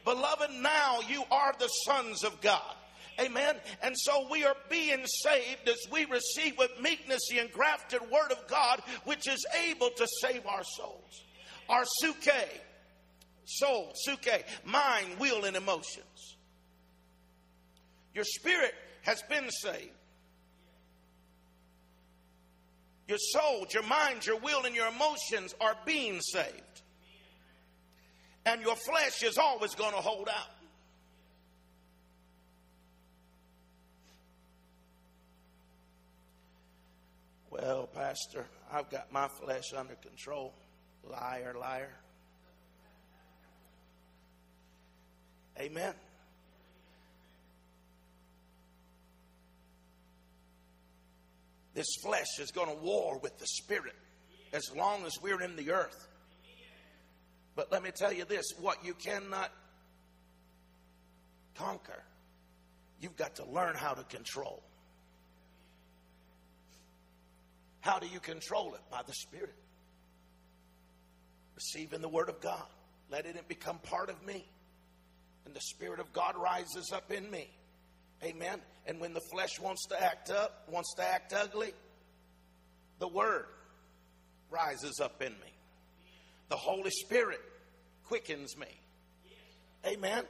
[0.05, 2.75] Beloved, now you are the sons of God.
[3.19, 3.55] Amen.
[3.81, 8.47] And so we are being saved as we receive with meekness the engrafted word of
[8.47, 11.23] God, which is able to save our souls.
[11.69, 12.49] Our suke,
[13.45, 16.34] soul, suke, mind, will, and emotions.
[18.15, 19.91] Your spirit has been saved.
[23.07, 26.81] Your soul, your mind, your will, and your emotions are being saved.
[28.45, 30.49] And your flesh is always going to hold out.
[37.51, 40.53] Well, Pastor, I've got my flesh under control.
[41.03, 41.93] Liar, liar.
[45.59, 45.93] Amen.
[51.75, 53.95] This flesh is going to war with the spirit
[54.53, 56.07] as long as we're in the earth.
[57.55, 59.51] But let me tell you this what you cannot
[61.55, 62.03] conquer,
[62.99, 64.63] you've got to learn how to control.
[67.81, 68.81] How do you control it?
[68.89, 69.53] By the Spirit.
[71.55, 72.65] Receiving the Word of God,
[73.11, 74.45] letting it become part of me
[75.45, 77.49] and the Spirit of God rises up in me.
[78.23, 78.59] Amen.
[78.87, 81.73] And when the flesh wants to act up, wants to act ugly,
[82.99, 83.45] the Word
[84.49, 85.53] rises up in me.
[86.49, 87.41] The Holy Spirit
[88.05, 88.67] quickens me.
[89.85, 90.23] Amen.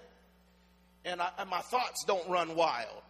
[1.04, 3.02] And, I, and my thoughts don't run wild.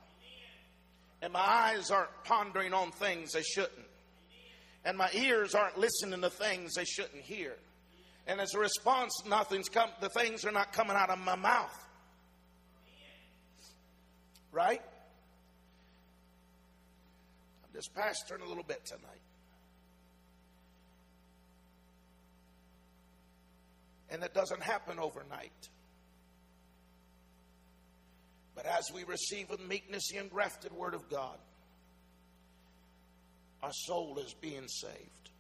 [1.22, 3.88] And my eyes aren't pondering on things they shouldn't.
[4.84, 7.56] And my ears aren't listening to things they shouldn't hear.
[8.28, 11.85] And as a response, nothing's come, the things are not coming out of my mouth.
[14.56, 14.82] Right?
[17.66, 19.22] I'm just pastoring a little bit tonight.
[24.10, 25.52] And it doesn't happen overnight.
[28.56, 31.38] But as we receive with meekness the engrafted word of God,
[33.62, 35.32] our soul is being saved.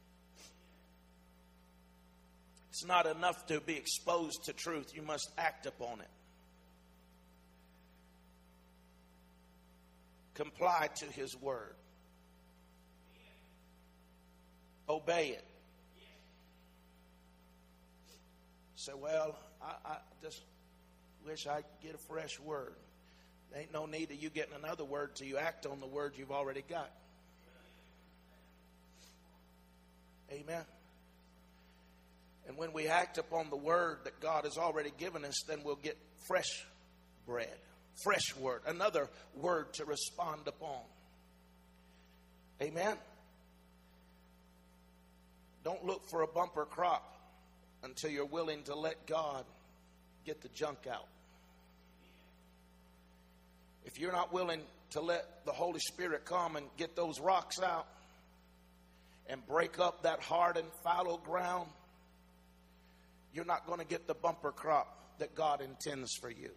[2.72, 6.10] It's not enough to be exposed to truth, you must act upon it.
[10.36, 11.76] Comply to his word.
[14.88, 15.46] Obey it.
[18.76, 20.42] Say, well, I, I just
[21.26, 22.76] wish I could get a fresh word.
[23.52, 26.14] There Ain't no need of you getting another word till you act on the word
[26.18, 26.92] you've already got.
[30.32, 30.66] Amen.
[32.48, 35.76] And when we act upon the word that God has already given us, then we'll
[35.76, 36.66] get fresh
[37.26, 37.58] bread,
[38.04, 40.82] fresh word, another word to respond upon.
[42.62, 42.96] Amen.
[45.64, 47.04] Don't look for a bumper crop
[47.84, 49.46] until you're willing to let God
[50.26, 51.08] get the junk out.
[53.86, 57.88] If you're not willing to let the Holy Spirit come and get those rocks out
[59.28, 61.70] and break up that hard and fallow ground,
[63.34, 66.52] you're not going to get the bumper crop that God intends for you.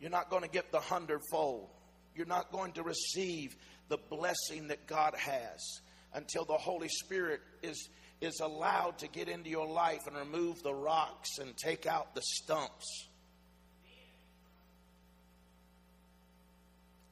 [0.00, 1.68] You're not going to get the hundredfold.
[2.14, 3.56] You're not going to receive
[3.88, 5.80] the blessing that God has
[6.14, 7.88] until the Holy Spirit is,
[8.20, 12.22] is allowed to get into your life and remove the rocks and take out the
[12.22, 13.08] stumps.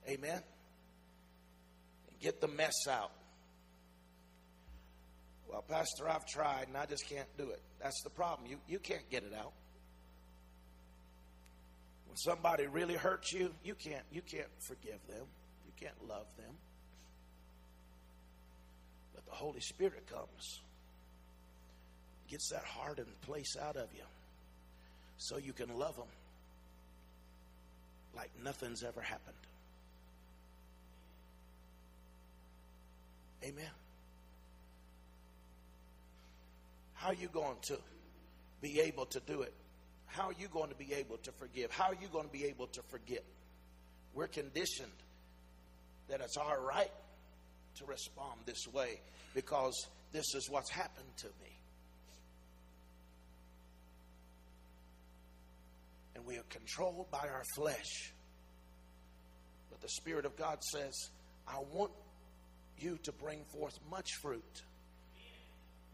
[0.09, 0.43] Amen.
[2.09, 3.13] And get the mess out.
[5.49, 7.63] Well, Pastor, I've tried and I just can't do it.
[7.81, 8.49] That's the problem.
[8.51, 9.53] You, you can't get it out.
[12.15, 15.27] When somebody really hurts you, you can't you can't forgive them.
[15.67, 16.55] You can't love them.
[19.17, 20.61] But the Holy Spirit comes,
[22.29, 24.05] gets that hardened place out of you,
[25.17, 26.07] so you can love them
[28.15, 29.35] like nothing's ever happened.
[33.43, 33.75] Amen.
[36.93, 37.77] How are you going to
[38.63, 39.53] be able to do it?
[40.15, 41.73] How are you going to be able to forgive?
[41.73, 43.25] How are you going to be able to forget?
[44.15, 44.93] We're conditioned
[46.09, 46.93] that it's our right
[47.79, 49.01] to respond this way
[49.35, 49.75] because
[50.13, 51.59] this is what's happened to me.
[56.15, 58.13] And we are controlled by our flesh.
[59.69, 60.95] But the Spirit of God says,
[61.49, 61.91] I want
[62.79, 64.63] you to bring forth much fruit.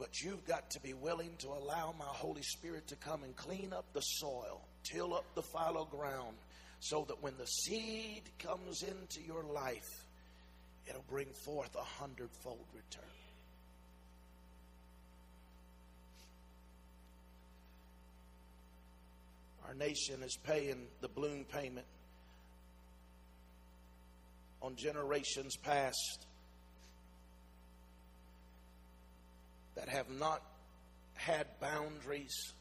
[0.00, 3.74] But you've got to be willing to allow my Holy Spirit to come and clean
[3.74, 6.38] up the soil, till up the fallow ground,
[6.80, 10.06] so that when the seed comes into your life,
[10.88, 13.04] it'll bring forth a hundredfold return.
[19.68, 21.86] Our nation is paying the balloon payment
[24.62, 26.26] on generations past
[29.74, 30.42] that have not
[31.14, 32.52] had boundaries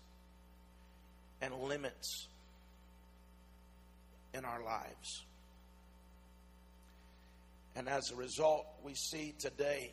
[1.41, 2.27] and limits
[4.33, 5.23] in our lives.
[7.75, 9.91] And as a result, we see today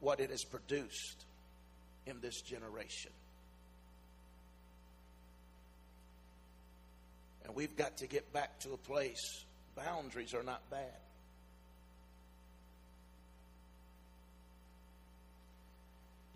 [0.00, 1.24] what it has produced
[2.06, 3.10] in this generation.
[7.44, 9.44] And we've got to get back to a place,
[9.76, 11.03] boundaries are not bad.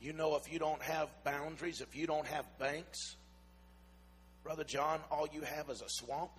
[0.01, 3.16] You know, if you don't have boundaries, if you don't have banks,
[4.44, 6.30] Brother John, all you have is a swamp.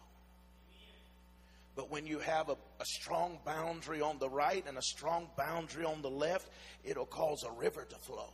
[1.76, 5.86] But when you have a, a, strong boundary on the right and a strong boundary
[5.86, 6.50] on the left,
[6.84, 8.34] it'll cause a river to flow.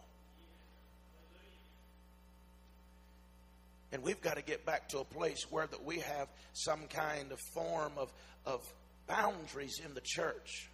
[3.92, 7.32] And we've got to get back to a place where that we have some kind
[7.32, 8.12] of form of,
[8.46, 8.62] of
[9.08, 10.70] boundaries in the church.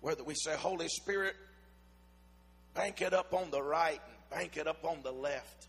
[0.00, 1.34] Where we say, Holy Spirit,
[2.74, 5.68] bank it up on the right and bank it up on the left.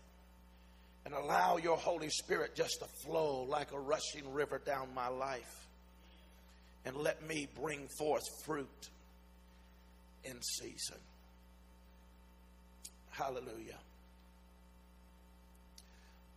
[1.04, 5.66] And allow your Holy Spirit just to flow like a rushing river down my life.
[6.84, 8.88] And let me bring forth fruit
[10.24, 10.98] in season.
[13.10, 13.78] Hallelujah.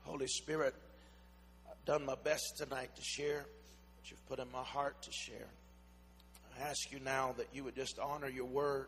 [0.04, 0.76] Holy Spirit,
[1.70, 5.48] I've done my best tonight to share what you've put in my heart to share.
[6.60, 8.88] I ask you now that you would just honor your word.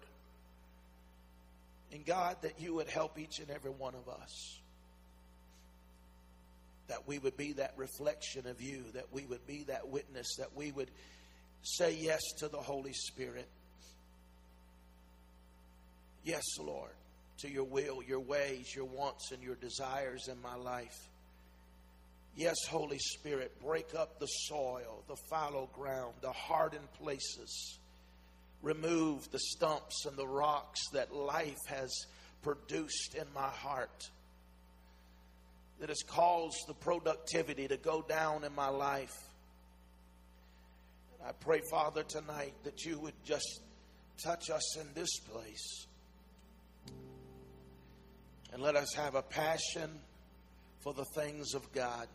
[1.92, 4.60] And God, that you would help each and every one of us.
[6.88, 10.56] That we would be that reflection of you, that we would be that witness, that
[10.56, 10.92] we would
[11.64, 13.48] say yes to the Holy Spirit.
[16.24, 16.92] Yes, Lord,
[17.40, 20.98] to your will, your ways, your wants, and your desires in my life.
[22.36, 27.80] Yes, Holy Spirit, break up the soil, the fallow ground, the hardened places
[28.66, 32.08] remove the stumps and the rocks that life has
[32.42, 34.10] produced in my heart,
[35.80, 39.16] that has caused the productivity to go down in my life.
[41.14, 43.62] And I pray, Father, tonight that you would just
[44.24, 45.86] touch us in this place
[48.52, 49.92] and let us have a passion
[50.80, 52.08] for the things of God.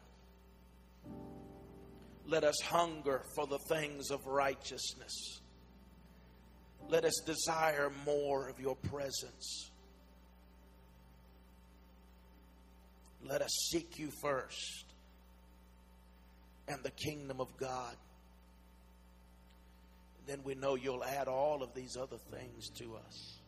[2.26, 5.39] Let us hunger for the things of righteousness.
[6.88, 9.70] Let us desire more of your presence.
[13.24, 14.86] Let us seek you first
[16.68, 17.96] and the kingdom of God.
[20.26, 23.39] Then we know you'll add all of these other things to us.